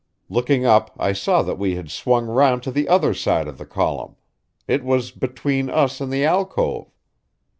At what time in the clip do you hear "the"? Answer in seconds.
2.71-2.89, 3.59-3.67, 6.11-6.25